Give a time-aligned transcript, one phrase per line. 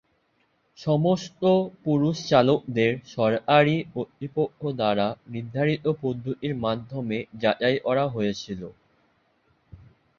[0.77, 1.41] সমস্ত
[1.83, 8.61] পুরুষ চালকদের সরকারি কর্তৃপক্ষ দ্বারা নির্ধারিত পদ্ধতির মাধ্যমে যাচাই করা হয়েছিল।